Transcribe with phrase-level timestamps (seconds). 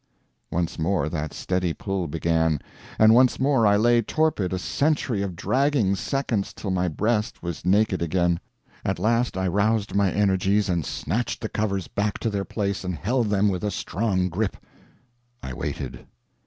[0.49, 2.59] Once more that steady pull began,
[2.97, 7.63] and once more I lay torpid a century of dragging seconds till my breast was
[7.63, 8.39] naked again.
[8.83, 12.95] At last I roused my energies and snatched the covers back to their place and
[12.95, 14.57] held them with a strong grip.
[15.43, 16.07] I waited.